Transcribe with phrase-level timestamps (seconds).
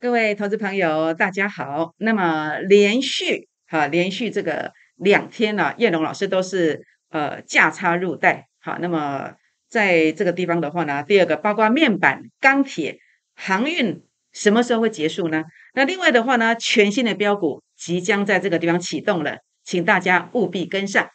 [0.00, 1.92] 各位投资朋友，大家好。
[1.98, 8.48] 那么连续哈，连续这个两天呢，叶龙老师都是呃价差入袋。
[8.62, 9.34] 好，那么
[9.68, 12.98] 在这个地方的话呢，第二个包括面板、钢铁、
[13.34, 14.02] 航运，
[14.32, 15.44] 什么时候会结束呢？
[15.74, 21.10] 那另外的话呢，全新的标股即将在这个地方启动了，请大家务必跟上。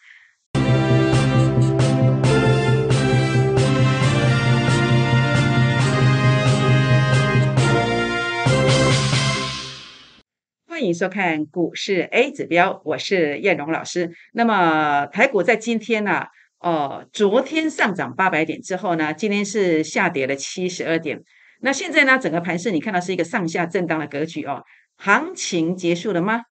[10.75, 14.11] 欢迎收看股市 A 指标，我是燕荣老师。
[14.33, 16.25] 那么台股在今天呢，
[16.59, 21.23] 哦，昨天上涨八百点之后呢，今天是下跌了七十二点。
[21.61, 24.65] 那现在呢，整个盘市你看到是一个上下震荡的格局哦。
[24.97, 26.41] 行情结束了吗？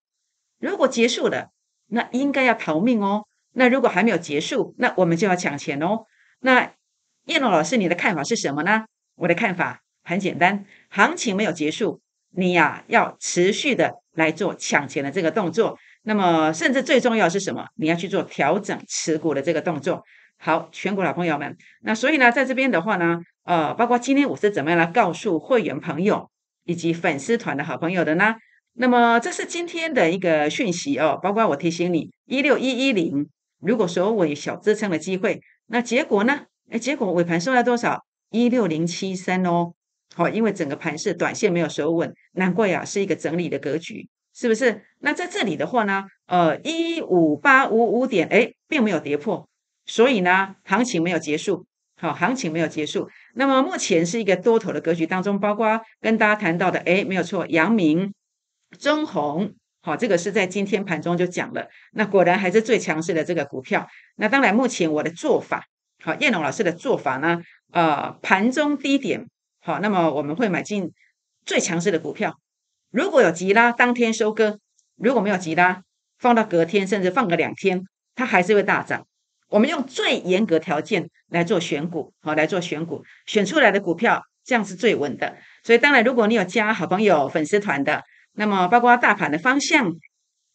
[0.59, 1.51] 如果结束了，
[1.85, 3.25] 那应该要逃命哦。
[3.51, 6.05] 那如果还没有结束，那我们就要抢钱哦。
[6.39, 6.73] 那
[7.25, 8.85] 燕龙老师，你的看法是什么呢？
[9.17, 12.01] 我的看法很简单，行情没有结束，
[12.31, 14.03] 你呀要持续的。
[14.15, 17.67] 来做抢钱的这个动作，那么甚至最重要是什么？
[17.75, 20.03] 你要去做调整持股的这个动作。
[20.37, 26.29] 好，全国老朋友们，那所以呢，在这边的话呢，呃，包括今天我是怎么样来告诉会员朋友
[26.65, 28.35] 以及粉丝团的好朋友的呢？
[28.73, 33.29] 那么这是今天的一个讯息哦，包括我提醒你，一六一一零，
[33.61, 36.41] 如果说我有小支撑的机会，那结果呢？
[36.69, 38.03] 哎，结果尾盘收了多少？
[38.31, 39.73] 一六零七三哦。
[40.17, 44.81] 好，因为整个盘市短线没有收稳，难怪呀，是一个整理的格局，是不是？
[44.99, 49.45] 那在这里的话呢，呃，一五八五五点，哎，并没有跌破，
[49.85, 51.65] 所以呢，行情没有结束。
[51.99, 53.09] 好，行情没有结束。
[53.33, 58.13] 那么目前是一个多头的格局当中，包括跟大家谈到的，哎，没有错，阳明、
[58.79, 61.67] 中红，好，这个是在今天盘中就讲了。
[61.91, 63.85] 那果然还是最强势的这个股票。
[64.15, 65.65] 那当然，目前我的做法，
[66.01, 67.41] 好，叶龙老师的做法呢，
[67.73, 69.27] 呃，盘中低点。
[69.65, 70.93] 好，那么我们会买进
[71.43, 72.39] 最强势的股票。
[72.91, 74.59] 如果有急拉，当天收割；
[74.95, 75.81] 如果没有急拉，
[76.19, 77.81] 放到隔天，甚至放个两天，
[78.13, 79.07] 它还是会大涨。
[79.49, 85.35] 我们用最严格条件来做选股，好来做选股，选出来的股票这样是最稳的。
[85.63, 89.95] 所以，当然，如果你有加好朋友粉丝团的，那么包括大盘的方向，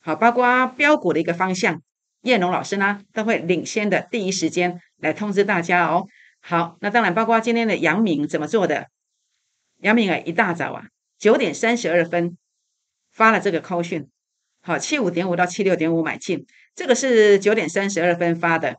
[0.05, 1.83] 好，包括标股的一个方向，
[2.23, 6.07] 叶龙老师呢都会领先的第一时间来通知大家哦。
[6.41, 8.87] 好，那当然包括今天的杨明怎么做的。
[9.81, 10.85] 杨明啊，一大早啊，
[11.19, 12.37] 九点三十二分
[13.13, 14.09] 发了这个 call 讯，
[14.63, 18.79] 好，七五点五到七六点五买进，这个是九点三十二分发的。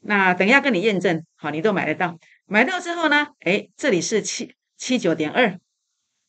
[0.00, 2.18] 那等一下跟你验证，好，你都买得到。
[2.46, 5.58] 买到之后呢，哎，这里是七七九点二，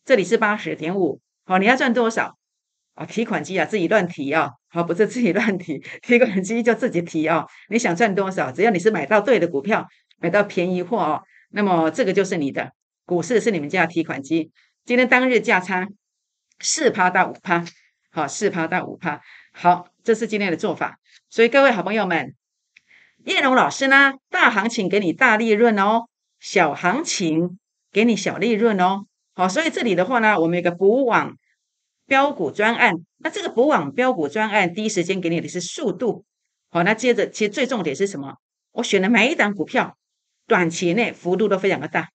[0.03, 2.38] 这里是八十点五，好，你要赚多少
[2.96, 3.06] 啊？
[3.06, 7.46] 提款机啊，自己乱提啊，好，不是自己乱提， 提款机就自己提啊。
[7.69, 8.52] 你想赚多少？
[8.52, 9.88] 只要你是买到对的股票，
[10.18, 12.74] 买到便宜货哦，那么这个就是你的。
[13.09, 14.52] 股市是你们家的提款机，
[14.86, 15.88] 今天当日价差
[16.59, 17.66] 四趴到五趴，
[18.12, 19.20] 好，四趴到五趴，
[19.52, 21.00] 好，这是今天的做法。
[21.28, 22.36] 所以各位好朋友们，
[23.25, 26.03] 叶龙老师呢，大行情给你大利润哦，
[26.40, 27.58] 小行情
[27.92, 31.36] 给你小利润哦，好，所以这里的话呢，我们有个补网
[32.06, 36.26] 标股专案，那这个补网标股专案第一时间给你的是速度，
[36.70, 38.36] 好，那接着其实最重点是什么？
[38.74, 39.97] 我选的每一档股票，
[40.46, 42.09] 短期内幅度都非常的大。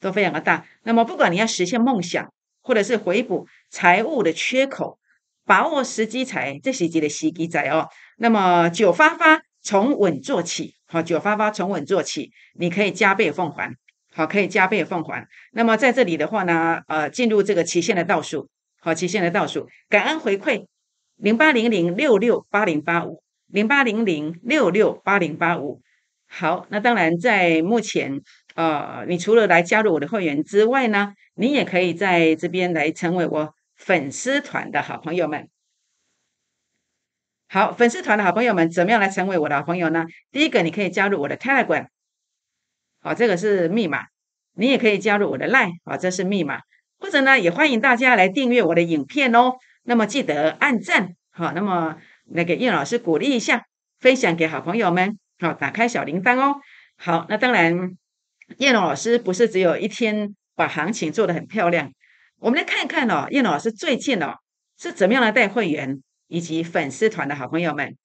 [0.00, 2.32] 都非常的大，那么不管你要实现梦想，
[2.62, 4.98] 或者是回补财务的缺口，
[5.44, 7.88] 把握时机财，这是几的时机财哦。
[8.16, 13.74] 那么九发发从稳做起，好，九发发从稳做起，你可以加倍奉还，
[14.14, 15.26] 好，可以加倍奉还。
[15.52, 18.48] 那么在这里的话呢，呃，进入这个期限的倒数，
[18.80, 20.66] 好，期限的倒数，感恩回馈
[21.16, 25.80] 零八零零六六八零八五零八零零六六八零八五。
[26.30, 28.20] 好，那当然在目前。
[28.58, 35.48] 呃，你除了来加入我的会员之外呢，你也可以在这边来成为我粉丝团的好朋友们。
[37.48, 40.06] 好，粉丝团的好朋友们，怎么样来成为我的好朋友呢？
[40.32, 41.86] 第一个，你可以加入我的 Telegram，
[43.00, 44.06] 好，这个是密码。
[44.54, 46.62] 你也可以加入我的 Line，好，这是密码。
[46.98, 49.52] 或者呢，也欢迎大家来订阅我的影片哦。
[49.84, 53.66] 那么记得按赞，好，那么来给叶老师鼓励一下，
[54.00, 56.56] 分享给好朋友们，好，打开小铃铛哦。
[56.96, 57.96] 好，那当然。
[58.56, 61.92] 叶龙老师不是只有一天把行情做得很漂亮，
[62.38, 64.36] 我们来看看哦，叶龙老师最近哦
[64.78, 67.96] 是怎么样来带会员以及粉丝团的好朋友们。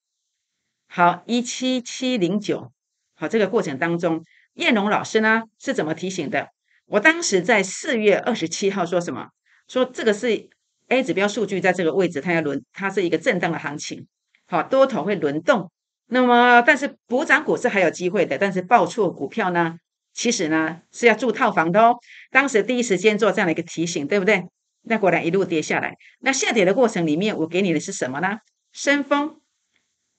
[0.87, 2.71] 好，一七七零九，
[3.15, 4.23] 好，这个过程当中，
[4.53, 6.49] 叶龙老师呢是怎么提醒的？
[6.85, 9.29] 我当时在四月二十七号说什么？
[9.67, 10.49] 说这个是
[10.89, 14.05] A 指标数据在这个位置，它要轮，它是一个震荡的行情，
[14.45, 15.71] 好，多头会轮动。
[16.07, 19.77] 那么，但是补涨股是还有机会的，但是报错股票呢？
[20.13, 21.97] 其实呢是要住套房的哦。
[22.31, 24.43] 当时第一时间做这样的一个提醒，对不对？
[24.83, 25.95] 那果然一路跌下来。
[26.19, 28.37] 那下跌的过程里面，我给你的是什么呢？
[28.71, 29.39] 深丰、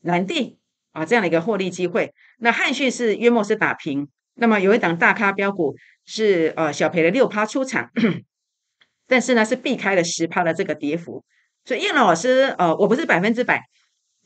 [0.01, 0.59] 蓝地
[0.93, 2.13] 啊这样的一个获利机会。
[2.39, 4.09] 那汉讯是约莫是打平。
[4.37, 5.77] 那么有一档大咖标股
[6.07, 7.91] 是呃小赔了六趴出场，
[9.07, 11.23] 但是呢是避开了十趴的这个跌幅。
[11.65, 13.63] 所以叶老师呃我不是百分之百，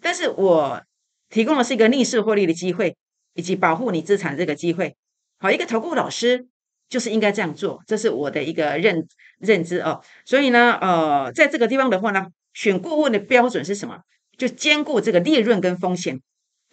[0.00, 0.82] 但是我
[1.28, 2.96] 提供的是一个逆势获利的机会，
[3.34, 4.96] 以及保护你资产这个机会。
[5.38, 6.46] 好，一个投顾老师
[6.88, 9.06] 就是应该这样做，这是我的一个认
[9.38, 10.02] 认知哦。
[10.24, 14.00] 所以呢呃在这个地方的话呢，选顾问的标准是什么？
[14.36, 16.20] 就兼顾这个利润跟风险。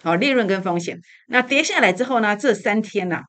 [0.03, 0.99] 好，利润跟风险。
[1.27, 2.35] 那跌下来之后呢？
[2.35, 3.23] 这三天呐，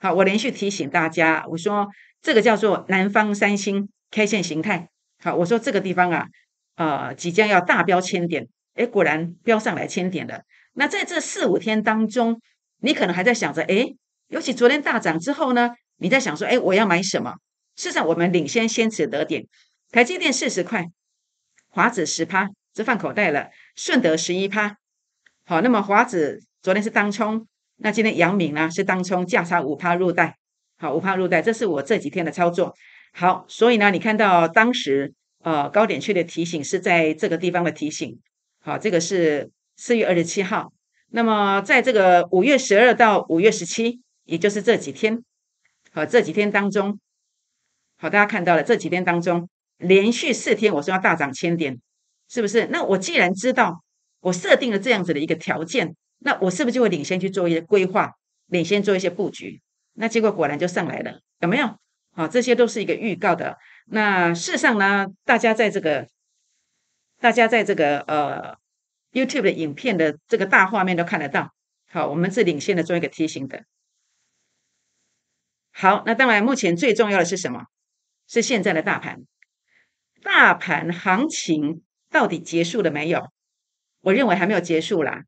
[0.00, 1.86] 好，我连续提醒大家，我说
[2.22, 4.88] 这个叫做南方三星 K 线形态。
[5.22, 6.26] 好，我说这个地方啊，
[6.76, 8.48] 呃，即将要大标千点。
[8.74, 10.42] 哎，果然标上来千点了。
[10.72, 12.40] 那在这四五天当中，
[12.80, 13.94] 你可能还在想着，哎，
[14.28, 17.34] 尤其昨天大涨之后呢，你在想说，哎，我要买什么？
[17.76, 19.46] 事实上，我们领先先持得点，
[19.90, 20.86] 台积电四十块，
[21.68, 24.76] 华子十趴，这放口袋了，顺德十一趴。
[25.44, 27.46] 好，那么华子昨天是当冲，
[27.76, 30.36] 那今天阳明呢是当冲，价差五趴入袋。
[30.78, 32.74] 好，五趴入袋，这是我这几天的操作。
[33.12, 38.18] 好，所以呢，你看到当时呃高点区的提醒是在这个地方的提醒。
[38.60, 40.72] 好，这个是四月二十七号。
[41.10, 45.24] 那么在这个五月十二到五月十七，也就是这几天，
[45.92, 47.00] 好这几天当中，
[47.96, 51.80] 好大家看到了这几天当中连续四天我说要大涨千点，
[52.28, 52.66] 是不是？
[52.66, 53.82] 那我既然知道。
[54.20, 58.14] 我设定了这样子的一个条件，那我是不是就会领先去做一些规划，
[58.46, 59.60] 领先做一些布局？
[59.92, 61.78] 那结果果然就上来了，有没有？
[62.12, 63.56] 好，这些都是一个预告的。
[63.84, 66.08] 那事实上呢，大家在这个，
[67.20, 68.56] 大家在这个呃
[69.12, 71.52] YouTube 的影片的这个大画面都看得到。
[71.88, 73.62] 好，我们是领先的做一个提醒的。
[75.78, 77.66] 好，那当然目前最重要的是什么？
[78.26, 79.26] 是现在的大盘，
[80.22, 83.30] 大盘行情到底结束了没有？
[84.00, 85.24] 我认为还没有结束啦，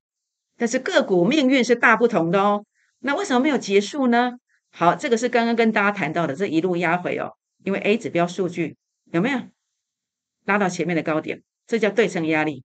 [0.56, 2.64] 但是个股命运是大不同的哦。
[3.00, 4.38] 那为什么没有结束呢？
[4.70, 8.78] 好，这个是刚刚跟大家谈到的，这一路压回哦，因为 A 指标数据
[9.12, 9.42] 有没有
[10.46, 11.42] 拉到前面的高点？
[11.66, 12.64] 这叫对称压力。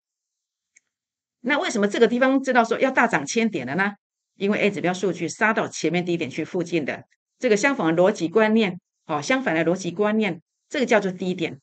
[1.41, 3.91] 那为什么这个地方知道说要大涨千点了呢？
[4.37, 7.03] 因为 A 指标数据杀到前面低点去附近的
[7.39, 11.59] 这个相反的逻辑观念，哦，相反的逻辑观念，这个叫做低点，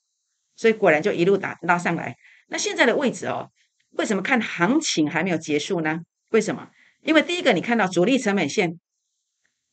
[0.57, 2.17] 所以果然就一路打拉上来。
[2.49, 3.51] 那现在的位置哦。
[3.95, 5.99] 为什么看行情还没有结束呢？
[6.29, 6.71] 为什么？
[7.03, 8.79] 因为第一个，你看到主力成本线，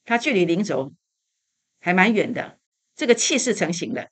[0.06, 0.92] 它距离零轴
[1.80, 2.58] 还蛮远的，
[2.96, 4.08] 这个气势成型了，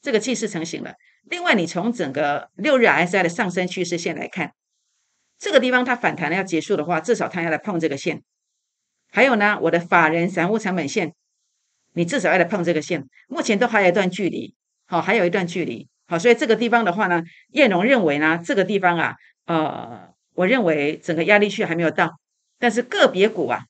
[0.00, 0.94] 这个气势成型了。
[1.24, 4.54] 另外，你从整个六日 S I 的上升趋势线来看，
[5.38, 8.22] 这个地方它反弹要结束的话，至少它要来碰这个线。
[9.14, 11.14] 还有呢，我的法人散户成本线，
[11.92, 13.08] 你至少要来碰这个线。
[13.28, 14.56] 目前都还有一段距离，
[14.88, 19.14] 好，还有一段距离，好，所以这个地方的话呢，叶龙认为呢，这个地方啊。
[19.46, 22.18] 呃，我认为整个压力区还没有到，
[22.58, 23.66] 但是个别股啊，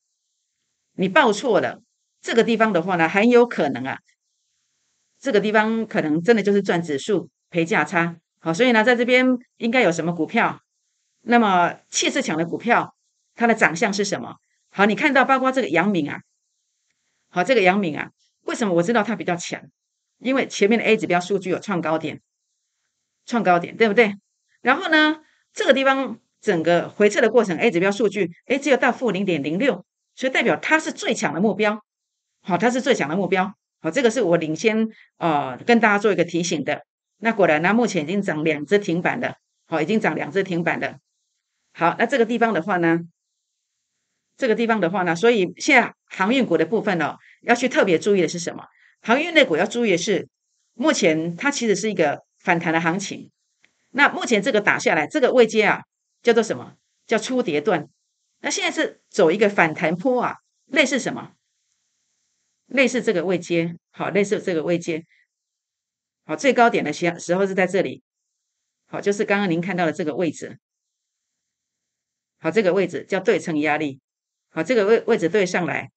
[0.94, 1.82] 你报错了，
[2.22, 3.98] 这个地方的话呢，很有可能啊，
[5.20, 8.16] 这个地方可能真的就是赚指数赔价差。
[8.40, 9.26] 好，所以呢，在这边
[9.58, 10.60] 应该有什么股票？
[11.22, 12.94] 那么气势强的股票，
[13.34, 14.36] 它的长相是什么？
[14.76, 16.20] 好，你看到包括这个阳明啊，
[17.30, 18.10] 好，这个阳明啊，
[18.42, 19.62] 为什么我知道它比较强？
[20.18, 22.20] 因为前面的 A 指标数据有创高点，
[23.24, 24.16] 创高点，对不对？
[24.62, 25.20] 然后呢？
[25.52, 31.80] 这个地方整个回撤的过程，A 指标数据，哎，只有到负零点零六，所以代表它是最强的目标，
[32.42, 34.88] 好，它是最强的目标，好，这个是我领先
[35.18, 36.84] 啊，跟大家做一个提醒的。
[37.18, 39.36] 那果然呢，目前已经涨两只停板了，
[39.68, 40.98] 好，已经涨两只停板了。
[41.72, 42.98] 好，那这个地方的话呢，
[44.36, 48.64] 这个地方的话呢，所以现在航运股的部分呢，要去特别注意的是什么？
[49.00, 50.28] 航运类股要注意的是，
[50.74, 53.30] 目前它其实是一个反弹的行情。
[53.90, 55.82] 那目前这个打下来，这个位阶啊，
[56.22, 56.74] 叫做什么？
[57.06, 57.88] 叫初跌段。
[58.40, 60.36] 那现在是走一个反弹坡啊，
[60.66, 61.32] 类似什么？
[62.66, 65.04] 类似这个位阶，好，类似这个位阶，
[66.24, 68.02] 好，最高点的时时候是在这里，
[68.86, 70.58] 好，就是刚刚您看到的这个位置，
[72.40, 74.00] 好，这个位置叫对称压力，
[74.54, 75.90] 好，这个位位置对上来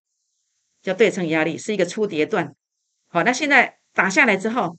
[0.82, 2.56] 叫对称压力，是一个初跌段。
[3.08, 4.76] 好，那现在打下来之后，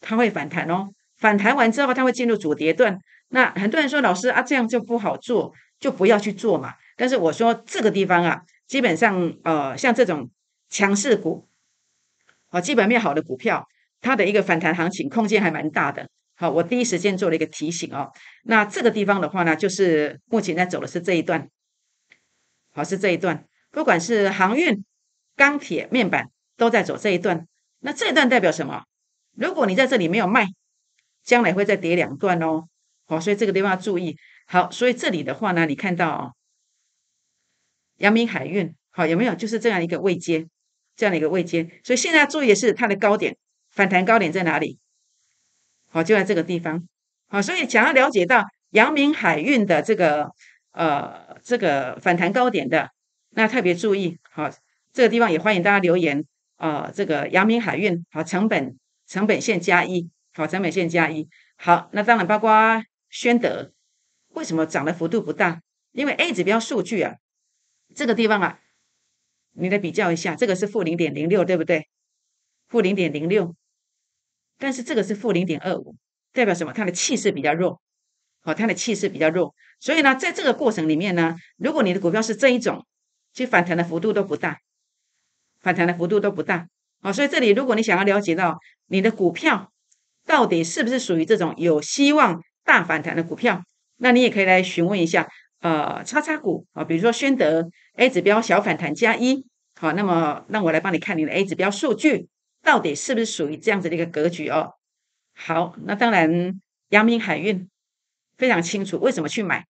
[0.00, 0.88] 它会反弹哦。
[1.18, 2.98] 反弹完之后，它会进入主跌段。
[3.28, 6.72] 那很多人说，老师啊，这样就不好做，就不要去做嘛。
[6.96, 10.30] 但是我说这个地方啊，基本上呃，像这种
[10.70, 11.46] 强势股，
[12.48, 13.68] 哦，基本面好的股票，
[14.00, 16.08] 它的一个反弹行情空间还蛮大的。
[16.34, 18.10] 好，我第一时间做了一个提醒哦。
[18.44, 21.46] 那这个地方的话呢，就是目前在走的是这一段，
[22.72, 24.84] 好，是这一段，不管是航运、
[25.36, 27.46] 钢铁、面板都在走这一段。
[27.80, 28.84] 那这一段代表什么？
[29.36, 30.46] 如果你在这里没有卖，
[31.22, 32.68] 将来会再跌两段哦。
[33.06, 34.16] 好，所以这个地方要注意。
[34.46, 36.34] 好，所以这里的话呢，你看到哦
[37.98, 39.34] 阳明海运，好有没有？
[39.34, 40.46] 就是这样一个位阶，
[40.96, 41.80] 这样的一个位阶。
[41.84, 43.36] 所以现在要注意的是它的高点
[43.70, 44.78] 反弹高点在哪里？
[45.90, 46.86] 好，就在这个地方。
[47.28, 50.30] 好，所以想要了解到阳明海运的这个
[50.72, 52.90] 呃这个反弹高点的，
[53.30, 54.18] 那特别注意。
[54.30, 54.50] 好，
[54.92, 56.24] 这个地方也欢迎大家留言
[56.56, 56.90] 啊。
[56.92, 61.28] 这个阳明海运好，成本成本线加一，好，成本线加一。
[61.56, 63.72] 好，那当然包括宣德。
[64.34, 65.60] 为什么涨的幅度不大？
[65.92, 67.16] 因为 A 指标数据啊，
[67.94, 68.58] 这个地方啊，
[69.52, 71.86] 你来比较一下，这个是负零点零六，对不对？
[72.66, 73.54] 负零点零六，
[74.56, 75.96] 但是这个是负零点二五，
[76.32, 76.72] 代表什么？
[76.72, 77.82] 它的气势比较弱，
[78.42, 82.84] 好，它的气势比较弱，所以呢，在这个过程里面呢，如果你的股票是这一种，
[83.32, 84.58] 其实反弹的幅度都不大，
[85.60, 86.66] 反弹的幅度都不大，
[87.00, 89.72] 好，所以这里如果你想要了解到你的股票
[90.26, 93.62] 到底是不是属于这种有希望大反弹的股票。
[93.96, 95.28] 那你也可以来询问一下，
[95.60, 99.46] 呃，叉叉股啊，比如说宣德 A 指标小反弹加一，
[99.78, 102.26] 好，那么让我来帮你看你的 A 指标数据
[102.62, 104.72] 到底是不是属于这样子的一个格局哦。
[105.34, 107.68] 好，那当然阳明海运
[108.42, 109.68] 非常清楚为什么去买，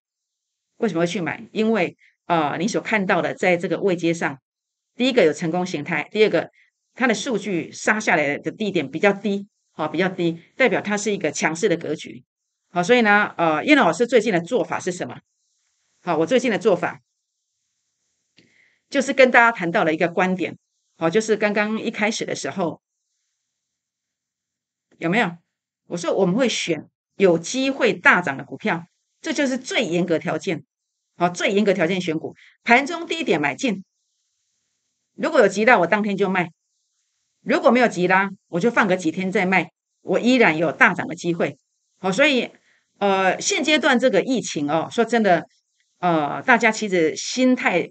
[0.79, 1.47] 为什么会去买？
[1.52, 4.41] 因为啊，你所看到的在这个位阶上，
[4.95, 6.50] 第一个有成功形态，第二个
[6.95, 12.25] 它的数据杀下来的地点比较低，好，比较低，代表它是一个强势的格局。
[12.71, 15.21] 好，所以呢，呃，叶老师最近的做法是什么？
[16.00, 17.02] 好，我最近的做法
[18.88, 20.57] 就是跟大家谈到了一个观点，
[20.97, 22.81] 好，就是刚刚一开始的时候
[24.97, 25.37] 有没有？
[25.88, 28.87] 我说我们会选有机会大涨的股票，
[29.21, 30.64] 这就是最严格条件。
[31.16, 33.85] 好，最严格条件选股，盘中低点买进，
[35.14, 36.47] 如果有急拉，我当天就卖；
[37.42, 41.57] 如果没有急拉，我就放个几天再卖，我依然有大涨的机会。
[41.99, 42.50] 好，所以。
[42.99, 45.45] 呃，现阶段这个疫情哦，说真的，
[45.99, 47.83] 呃，大家其实心态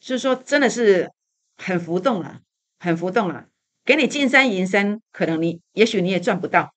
[0.00, 1.10] 就是说，真的是
[1.58, 2.40] 很浮动了，
[2.78, 3.48] 很浮动了。
[3.84, 6.72] 给你金山银山，可能你也许你也赚不到，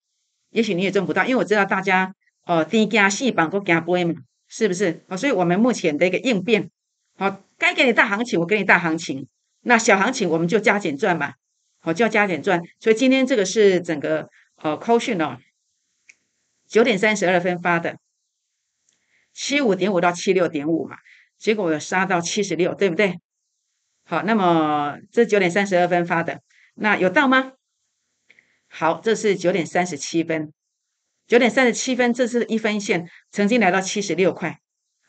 [0.56, 4.16] 也许你也挣不到，因为我知道大家哦，低加细绑都加波嘛，
[4.48, 5.04] 是不是？
[5.10, 6.72] 哦，所以我们目前的一个应变，
[7.18, 9.28] 好，该给你大行情，我给你大行情，
[9.64, 11.34] 那小行情我们就加减赚嘛，
[11.82, 12.62] 好，就要加减赚。
[12.80, 15.38] 所以今天这个是整个呃扣讯哦。
[16.70, 17.98] 九点三十二分发的，
[19.34, 20.96] 七五点五到七六点五嘛，
[21.38, 23.20] 结果我杀到七十六，对不对？
[24.06, 26.40] 好，那么这九点三十二分发的，
[26.76, 27.52] 那有到吗？
[28.78, 30.52] 好，这是九点三十七分，
[31.28, 34.60] 九点三十七分，这是一分线，曾经来到七十六块，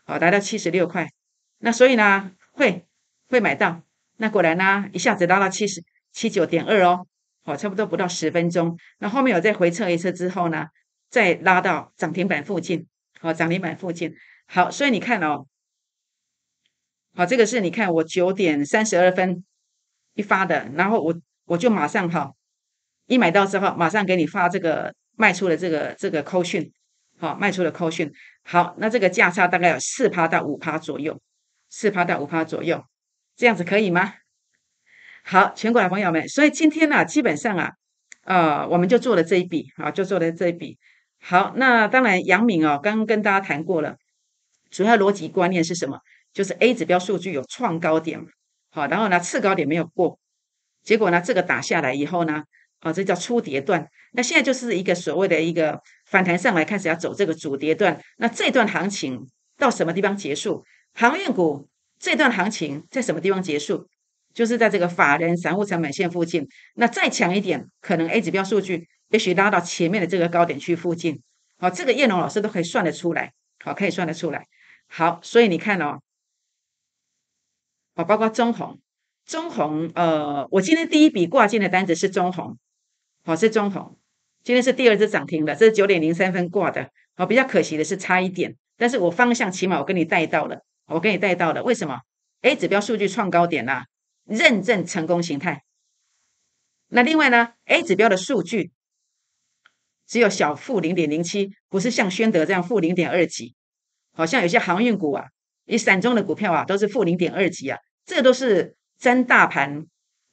[0.04, 1.10] 好，来到七十六块，
[1.58, 2.86] 那所以呢，会
[3.28, 3.82] 会买到，
[4.18, 5.82] 那果然呢，一下子拉到七十
[6.12, 7.08] 七九点二哦，
[7.42, 10.68] 好，差不多不到十分钟，那后面有再回撤一次之后呢？
[11.10, 12.86] 再拉到涨停板附近，
[13.18, 14.14] 好，涨停板附近，
[14.46, 15.48] 好，所以你看哦，
[17.16, 19.44] 好，这个是你看我九点三十二分
[20.14, 22.32] 一发的，然后我我就马上哈，
[23.06, 26.72] 一买到之后马上给你发这个卖出的这个这个扣讯，
[27.18, 28.12] 好，卖出的扣讯，
[28.44, 31.20] 好，那这个价差大概有四趴到五趴左右，
[31.70, 32.84] 四趴到五趴左右，
[33.36, 34.14] 这样子可以吗？
[35.24, 37.72] 好，全国的朋友们，所以今天呢，基本上啊，
[38.24, 40.78] 呃，我们就做了这一笔，啊，就做了这一笔。
[41.20, 43.96] 好，那当然，杨敏哦，刚刚跟大家谈过了，
[44.70, 45.98] 主要逻辑观念是什么？
[46.32, 48.20] 就是 A 指标数据有创高点
[48.70, 50.18] 好，然后呢次高点没有过，
[50.82, 52.44] 结果呢这个打下来以后呢，
[52.80, 60.64] 啊，这叫初跌段，那现在就是一个所谓的一个反弹上来，开始要走这个主跌段，那这段行情到什么地方结束？
[60.94, 61.68] 航运股
[61.98, 63.88] 这段行情在什么地方结束？
[64.34, 68.86] 就是在这个法人散户成本线附近，那再强一点，可能 A 指标数据。
[69.08, 71.22] 也许拉到前面的这个高点区附近，
[71.58, 73.32] 好，这个叶龙老师都可以算得出来，
[73.64, 74.44] 好，可以算得出来。
[74.88, 76.00] 好，所以你看哦，
[77.94, 78.80] 哦，包括中红，
[79.24, 82.58] 中红，呃，我今天第一笔挂进的单子是中红，
[83.26, 83.98] 好，是中红，
[84.44, 92.02] 今天是第二次涨停的，这是九点零三分挂的，好，比较可惜的是差一点，但是我方向起码我跟你带到了，我跟你带到了，为什么
[92.42, 93.86] ？A 指标数据创高点啦，
[94.24, 95.64] 认证成功形态。
[96.86, 98.70] 那另外呢，A 指标的数据。
[100.06, 103.56] 只有小负零点零七，不是像宣德这样负零点二几，
[104.12, 105.24] 好像有些航运股啊，
[105.64, 109.84] 一散中的股票啊，都是负零点二几啊，这都是沾大盘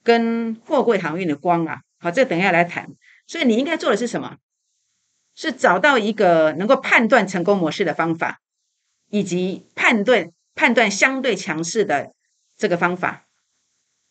[0.04, 1.80] 跟货柜航运的光啊。
[2.03, 2.89] 好，这等一下来谈。
[3.25, 4.38] 所以你应该做的是什么？
[5.33, 8.41] 是找到一个能够判断成功模式的方法，
[9.10, 12.13] 以及判断判断相对强势的
[12.57, 13.25] 这个方法。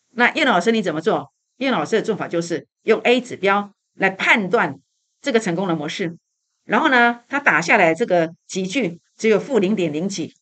[0.09, 1.31] 那叶老师你怎么做？
[1.57, 4.79] 叶老师的做法就是用 A 指标来判断。
[5.21, 6.17] 这个成功的模式，
[6.65, 10.35] 然后呢，它打下来这个集聚只有负零点零几，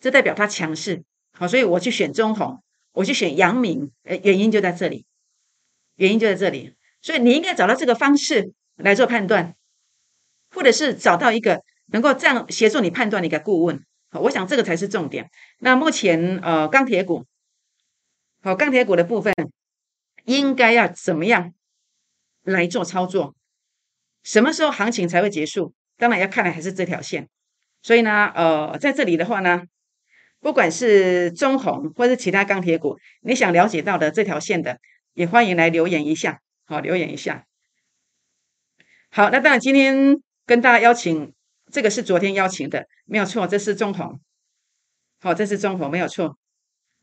[0.00, 1.02] 这代表它强势。
[1.32, 2.62] 好，所以我去选中红，
[2.92, 5.04] 我去选阳明，呃，原因就在这里，
[5.96, 6.76] 原因就在这里。
[7.00, 9.54] 所以你应该找到这个方式来做判断，
[10.50, 13.84] 或者是找到一个能够这样协助你判断的一个顾问。
[14.10, 15.30] 好我想这个才是重点。
[15.58, 17.26] 那目前呃，钢铁股，
[18.42, 19.34] 好，钢铁股的部分
[20.24, 21.52] 应该要怎么样
[22.42, 23.34] 来做操作？
[24.22, 25.74] 什么时候行情才会结束？
[25.96, 27.28] 当然要看的还是这条线。
[27.82, 29.62] 所以呢，呃，在这里的话呢。
[30.40, 34.78] 不管是中红或是其他钢铁股，你想了解到的这条线的，
[35.14, 36.40] 也欢迎来留言一下。
[36.68, 37.46] 好，留言一下。
[39.10, 41.32] 好，那当然今天跟大家邀请，
[41.72, 44.20] 这个是昨天邀请的，没有错，这是中红。
[45.18, 46.38] 好，这是中红，没有错。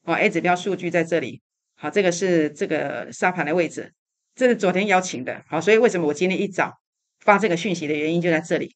[0.04, 1.42] 好，A 指标数据在这里。
[1.74, 3.92] 好，这个是这个沙盘的位置，
[4.36, 5.44] 这是昨天邀请的。
[5.48, 6.78] 好，所以为什么我今天一早
[7.22, 8.76] 发这个讯息的原因就在这里。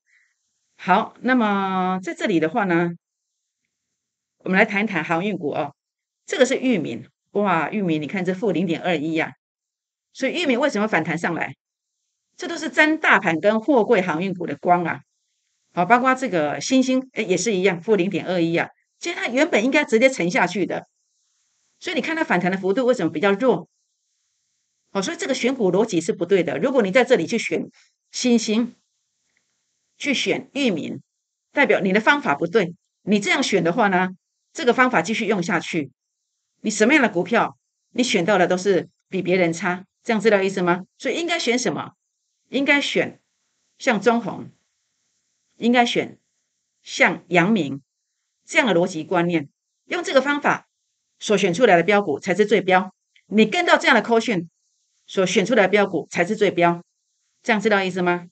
[0.75, 2.93] 好，那么在这里的话呢？
[4.39, 5.75] 我们来谈谈航运股哦，
[6.25, 9.33] 这个是域名哇，域名你看这负零点二一呀，
[10.19, 11.55] 所以玉米为什么反弹上来？
[12.35, 14.99] 这都是沾大盘跟货柜航运股的光啊，
[15.73, 18.67] 好，包括这个新兴哎也是一样，负零点二一啊，
[18.99, 20.89] 其实它原本应该直接沉下去的，
[21.79, 23.69] 所以你看它反弹的幅度为什么比较弱？
[24.91, 26.57] 哦，所以这个选股逻辑是不对的。
[26.57, 27.69] 如果你在这里去选
[28.11, 28.75] 新兴，
[29.97, 31.01] 去选域名，
[31.53, 32.75] 代表你的方法不对。
[33.03, 34.09] 你这样选的话呢？
[34.51, 35.91] 这个方法继续用下去，
[36.59, 37.57] 你什么样的股票，
[37.91, 40.85] 你选到的都是比别人差，这样知道意思吗？
[40.97, 41.93] 所以应该选什么？
[42.49, 43.19] 应该选
[43.77, 44.49] 像中红，
[45.57, 46.17] 应该选
[46.81, 47.81] 像阳明
[48.45, 49.49] 这样的逻辑观念，
[49.85, 50.67] 用这个方法
[51.19, 52.93] 所选出来的标股才是最标。
[53.27, 54.49] 你跟到这样的扣讯
[55.05, 56.83] 所选出来的标股才是最标，
[57.43, 58.27] 这样知道意思吗？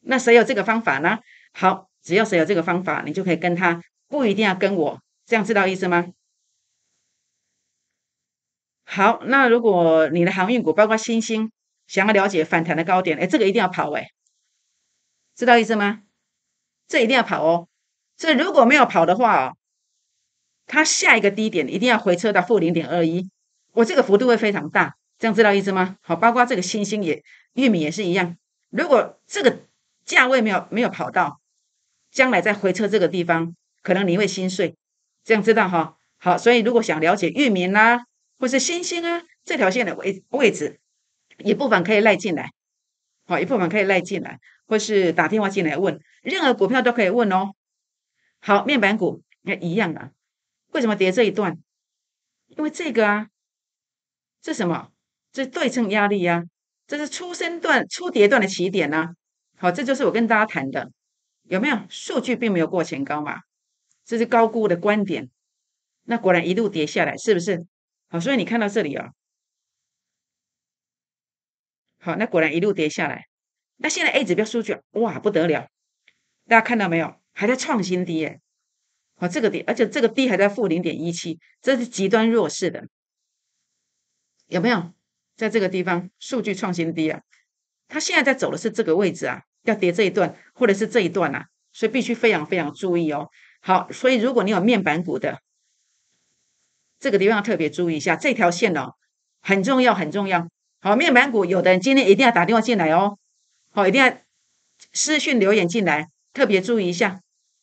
[0.00, 1.18] 那谁有这个方法呢？
[1.52, 5.02] 好，只要谁有这个方法，你就可以跟他，不一定要跟我。
[5.26, 6.06] 这样知道意思吗？
[8.88, 11.50] 好，那如果你的航运股包括新兴，
[11.88, 14.10] 想要了解反弹的高点，哎，这个一定要跑哎，
[15.34, 16.02] 知道意思吗？
[16.86, 17.66] 这一定要跑哦。
[18.16, 19.56] 这如果没有跑的话哦，
[20.66, 23.28] 它下一个低点一定要回撤到负零点二一，
[23.72, 25.96] 我这个幅度会非常大，这样知道意思吗？
[26.00, 27.22] 好，包括这个星星也
[27.54, 28.36] 玉米也是一样，
[28.70, 29.64] 如果这个
[30.04, 31.40] 价位没有没有跑到，
[32.12, 34.76] 将来再回撤这个地方，可能你会心碎。
[35.24, 38.06] 这样知道哈，好，所以如果想了解域名啦，
[38.38, 40.78] 或是星星啊这条线的位位置，
[41.38, 42.52] 一部分可以赖进来，
[43.26, 47.52] 好，一部分可以赖进来，或是打电话进来问，任何股票都可以问哦。
[48.40, 50.12] 好，面板股也一样的，
[50.72, 51.58] 为什么跌这一段？
[52.48, 53.28] 因为这个啊，
[54.40, 54.90] 这什么？
[55.32, 56.44] 这对称压力呀，
[56.86, 59.14] 这是初升段、初跌段的起点呐。
[59.58, 60.90] 好，这就是我跟大家谈的，
[61.44, 63.40] 有没有数据并没有过前高嘛？
[64.04, 65.28] 这是高估的观点，
[66.04, 67.66] 那果然一路跌下来，是不是？
[68.08, 69.12] 好，所以你看到这里啊，
[71.98, 73.26] 好，那果然一路跌下来。
[73.76, 75.68] 那现在 A 指标数据哇不得了，
[76.46, 77.20] 大家看到没有？
[77.32, 78.40] 还在创新低耶！
[79.16, 82.88] 好，这个低，而且这个低还在负零点一七，这是极端弱势的，
[84.46, 84.94] 有没有？
[85.36, 87.20] 在这个地方数据创新低啊，
[87.88, 93.28] 它现在在走的是这个位置啊，要跌这一段或者是这一段啊，所以必须非常非常注意哦。
[93.60, 95.42] 好，所以如果你有面板股的，
[96.98, 98.94] 这个地方特别注意一下，这条线哦
[99.40, 100.48] 很重要，很重要。
[100.80, 103.18] 好，面板股有的人今天一定要打电话进来哦，
[103.72, 104.16] 好，一定要
[104.92, 107.20] 私讯留言进来，特别注意一下。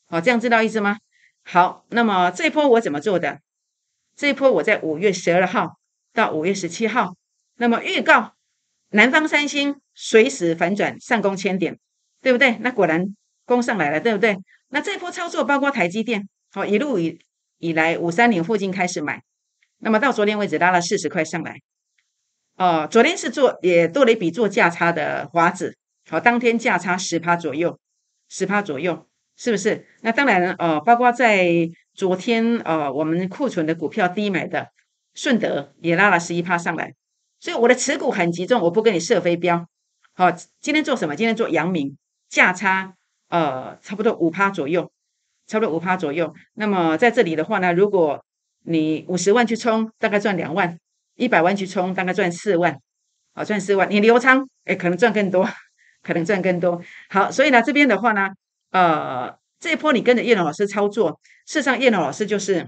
[0.08, 0.98] 好，这样知道意思吗？
[1.44, 3.40] 好，那么这一波我怎么做的？
[4.16, 5.80] 这一波我在五月十二号
[6.14, 7.16] 到五月十七号，
[7.58, 8.34] 那么预告
[8.90, 11.80] 南方三星随时反转上攻千点，
[12.22, 12.58] 对不对？
[12.62, 13.16] 那果然
[13.46, 14.38] 攻上来了，对不对？
[14.70, 17.20] 那这波操作包括台积电，好一路以
[17.64, 19.24] 以来五三零附近开始买，
[19.78, 21.62] 那么到昨天为止拉了四十块上来，
[22.58, 25.78] 哦，昨天是做也多了一笔做价差的华子，
[26.10, 27.80] 好当天价差十趴左右，
[28.28, 29.88] 十趴左右是不是？
[30.02, 31.48] 那当然呃，包括在
[31.94, 34.68] 昨天呃我们库存的股票低买的
[35.14, 36.94] 顺德也拉了十一趴上来，
[37.40, 39.66] 所以我的持股很集中，我不跟你设飞镖。
[40.14, 41.16] 好，今天做什么？
[41.16, 41.98] 今天做阳明
[42.28, 42.96] 价差。
[43.30, 44.92] 呃，差不多五趴左右，
[45.48, 46.34] 差不多五趴左右。
[46.54, 48.24] 那么在这里的话呢，如果
[48.66, 50.78] 你五十万去冲，大概赚两万；
[51.16, 52.80] 一百万去冲，大概赚四万。
[53.34, 55.48] 好，赚四万，你留仓，哎，可能赚更多，
[56.04, 56.82] 可能赚更多。
[57.10, 58.30] 好，所以呢，这边的话呢，
[58.72, 62.68] 呃，这一波你跟着叶龙老师操作，事实上叶龙老师就是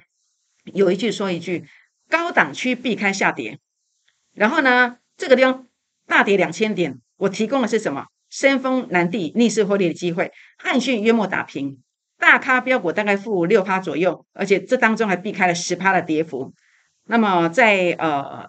[0.73, 1.65] 有一句说一句，
[2.09, 3.59] 高档区避开下跌。
[4.33, 5.67] 然后呢，这个地方
[6.07, 8.07] 大跌两千点，我提供的是什么？
[8.27, 11.77] 深丰南地逆势获利的机会，汉讯约莫打平，
[12.25, 16.51] 大咖标股大概负六趴左右，而且这当中还避开了十趴的跌幅。
[17.03, 18.47] 那么在呃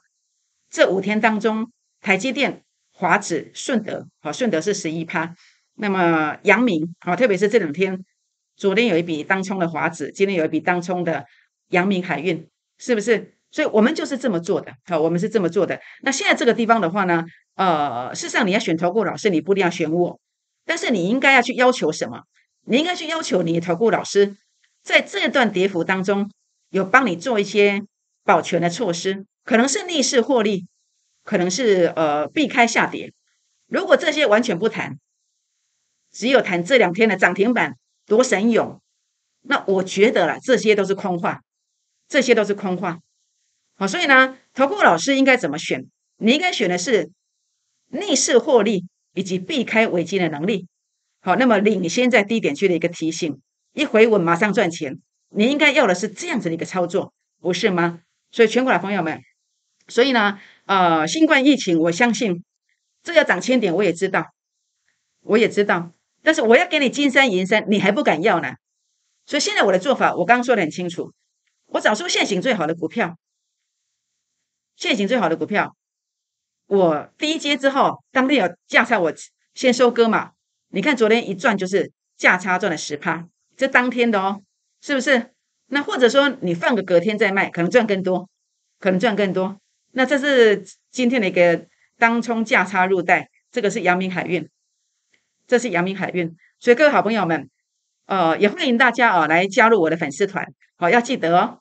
[0.71, 5.35] 这五天当中，台积电、华指、顺德，好，顺德是十一趴。
[5.75, 8.03] 那么阳明，好，特别是这两天，
[8.57, 11.27] 昨天有一笔当冲的华指，今天有一笔当冲的
[11.69, 13.35] 阳明海运，是不是？
[13.51, 15.79] 所以我们就是这么做的，好，我们是这么做的。
[16.01, 17.23] 那现在这个地方的话呢，
[17.57, 20.19] 呃，事实上你要选投顾老师，你不一定要选我，
[20.65, 22.23] 但是你应该要去要求什么？
[22.69, 24.37] 你应该去要求你的投顾老师，
[24.83, 26.31] 在这段跌幅当中，
[26.71, 27.83] 有帮你做一些
[28.25, 30.67] 保全的措施，可能是逆势获利，
[31.23, 33.13] 可能是呃避开下跌。
[33.69, 34.99] 如果这些完全不谈，
[36.11, 38.81] 只有谈这两天的涨停板多神勇，
[39.43, 41.43] 那我觉得啦，这些都是空话，
[42.09, 42.99] 这些都是空话。
[43.77, 45.87] 好，所以呢，投顾老师应该怎么选？
[46.19, 47.11] 你应该选的是
[47.89, 50.67] 逆势获利以及避开危机的能力。
[51.27, 53.41] 好，那么领先在低点区的一个提醒，
[53.73, 55.01] 一回稳马上赚钱。
[55.31, 57.99] 你应该要的是这样子的一个操作，不是吗？
[58.31, 59.21] 所以全国的朋友们，
[59.89, 62.45] 所以呢，呃，新冠疫情，我相信
[63.03, 64.27] 这要涨千点，我也知道，
[65.23, 65.91] 我也知道，
[66.23, 68.53] 但是我要给你金山银山，你还不敢要呢。
[69.27, 71.13] 所以现在我的做法，我刚刚说的很清楚，
[71.67, 73.19] 我找出现行最好的股票。
[74.77, 75.77] 现行最好的股票，
[76.69, 79.13] 我第一阶之后，当天有价差，我
[79.55, 80.31] 先收割嘛。
[80.77, 84.43] 你看昨天一赚就是价差赚了十趴，这当天的哦，
[84.83, 85.31] 是不是？
[85.69, 88.29] 那或者说你放个隔天再卖，可能赚更多，
[88.79, 89.59] 可能赚更多。
[89.93, 94.47] 那这是今天的一个当冲价差入袋，这个是阳明海运，
[95.47, 96.37] 这是阳明海运。
[96.61, 97.49] 所以各位好朋友们，
[98.05, 101.61] 呃，也欢迎大家啊来加入我的粉丝团，好要记得哦。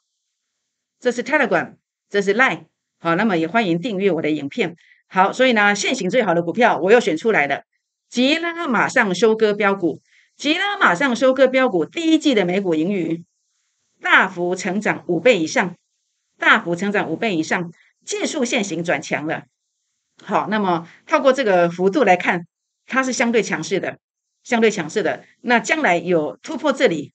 [0.99, 1.75] 这是 Telegram，
[2.09, 2.65] 这是 Line。
[2.99, 4.75] 好，那么也欢迎订阅我的影片。
[5.07, 7.63] 好，所以呢，现行最好的股票我又选出来了，
[8.09, 10.01] 吉拉马上收割标股，
[10.37, 13.23] 吉拉马上收割标股，第一季的每股盈余
[14.01, 15.75] 大幅成长五倍以上，
[16.37, 17.71] 大幅成长五倍以上，
[18.05, 19.43] 技术现行转强了。
[20.23, 22.47] 好，那么透过这个幅度来看，
[22.85, 23.97] 它是相对强势的，
[24.43, 25.25] 相对强势的。
[25.41, 27.11] 那将来有突破这里，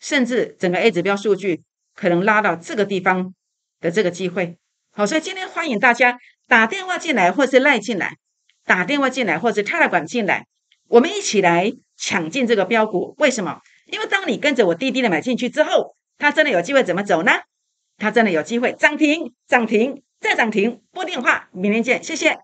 [0.00, 1.62] 甚至整个 A 指标数据
[1.94, 3.34] 可能拉到这个地方
[3.80, 4.56] 的这个机会。
[4.92, 8.16] 好，所以今天欢迎大家打电话进来，或是赖进来，
[8.64, 10.46] 打电话进来，或者泰来管进来，
[10.88, 13.14] 我们一起来抢进这个标股。
[13.18, 13.58] 为什么？
[13.90, 17.32] 因为当你跟着我滴滴的买进去之后，它真的有机会怎么走呢？
[17.98, 20.80] 它真的有机会涨停、涨停再涨停。
[20.92, 22.38] 拨电话，明天见，谢谢。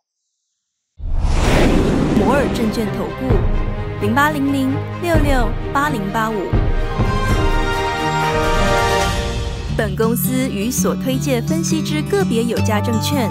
[2.19, 4.71] 摩尔证券投顾零八零零
[5.03, 6.35] 六六八零八五。
[9.77, 13.31] 本公司与所推介分析之个别有价证券